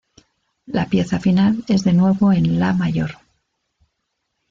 [0.65, 3.19] La pieza final es de nuevo en la mayor.